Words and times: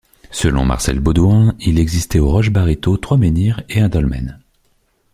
Selon 0.31 0.65
Marcel 0.65 0.99
Baudouin, 0.99 1.53
il 1.59 1.77
existait 1.77 2.17
aux 2.17 2.31
Roches-Baritaud 2.31 2.97
trois 2.97 3.17
menhirs 3.19 3.61
et 3.69 3.81
un 3.81 3.87
dolmen. 3.87 4.39